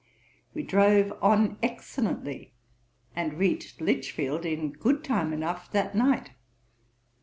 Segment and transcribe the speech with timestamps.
[0.55, 2.53] We drove on excellently,
[3.15, 6.31] and reached Lichfield in good time enough that night.